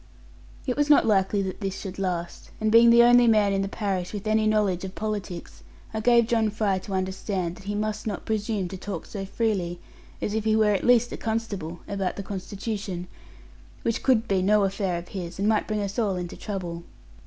It 0.65 0.75
was 0.75 0.89
not 0.89 1.05
likely 1.05 1.43
that 1.43 1.61
this 1.61 1.79
should 1.79 1.99
last; 1.99 2.49
and 2.59 2.71
being 2.71 2.89
the 2.89 3.03
only 3.03 3.27
man 3.27 3.53
in 3.53 3.61
the 3.61 3.67
parish 3.67 4.13
with 4.13 4.25
any 4.25 4.47
knowledge 4.47 4.83
of 4.83 4.95
politics, 4.95 5.61
I 5.93 5.99
gave 5.99 6.25
John 6.25 6.49
Fry 6.49 6.79
to 6.79 6.93
understand 6.93 7.55
that 7.55 7.65
he 7.65 7.75
must 7.75 8.07
not 8.07 8.25
presume 8.25 8.67
to 8.69 8.77
talk 8.77 9.05
so 9.05 9.25
freely, 9.27 9.79
as 10.19 10.33
if 10.33 10.43
he 10.43 10.55
were 10.55 10.73
at 10.73 10.83
least 10.83 11.11
a 11.11 11.17
constable, 11.17 11.81
about 11.87 12.15
the 12.15 12.23
constitution; 12.23 13.09
which 13.83 14.01
could 14.01 14.27
be 14.27 14.41
no 14.41 14.63
affair 14.63 14.97
of 14.97 15.09
his, 15.09 15.37
and 15.37 15.47
might 15.47 15.67
bring 15.67 15.81
us 15.81 15.99
all 15.99 16.15
into 16.15 16.35
trouble. 16.35 16.81